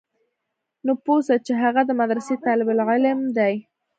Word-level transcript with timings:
نو 0.85 0.91
پوه 1.03 1.19
سه 1.27 1.35
چې 1.45 1.53
هغه 1.63 1.81
د 1.85 1.91
مدرسې 2.01 2.35
طالب 2.45 2.67
العلم 2.75 3.19
دى. 3.37 3.53